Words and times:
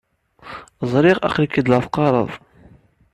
Ẓriɣ 0.91 1.17
aql-ik 1.27 1.55
la 1.65 1.77
teqqareḍ. 1.85 2.31